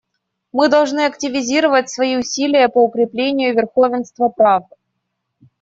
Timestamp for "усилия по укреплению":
2.17-3.53